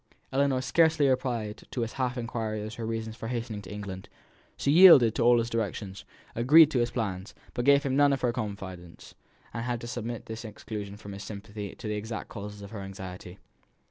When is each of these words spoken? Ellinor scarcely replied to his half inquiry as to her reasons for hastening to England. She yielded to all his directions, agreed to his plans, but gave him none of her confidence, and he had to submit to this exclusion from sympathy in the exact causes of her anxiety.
Ellinor 0.33 0.61
scarcely 0.61 1.07
replied 1.07 1.61
to 1.69 1.81
his 1.81 1.93
half 1.93 2.17
inquiry 2.17 2.63
as 2.63 2.73
to 2.73 2.77
her 2.81 2.85
reasons 2.87 3.15
for 3.15 3.27
hastening 3.27 3.61
to 3.61 3.71
England. 3.71 4.09
She 4.57 4.71
yielded 4.71 5.13
to 5.13 5.21
all 5.21 5.37
his 5.37 5.47
directions, 5.51 6.05
agreed 6.35 6.71
to 6.71 6.79
his 6.79 6.89
plans, 6.89 7.35
but 7.53 7.65
gave 7.65 7.83
him 7.83 7.95
none 7.95 8.11
of 8.11 8.21
her 8.21 8.33
confidence, 8.33 9.13
and 9.53 9.61
he 9.63 9.67
had 9.69 9.79
to 9.81 9.87
submit 9.87 10.25
to 10.25 10.33
this 10.33 10.43
exclusion 10.43 10.97
from 10.97 11.19
sympathy 11.19 11.67
in 11.69 11.75
the 11.77 11.93
exact 11.93 12.29
causes 12.29 12.63
of 12.63 12.71
her 12.71 12.81
anxiety. 12.81 13.37